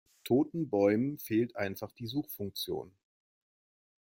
[0.23, 2.91] Toten Bäumen fehlt einfach die Suchfunktion.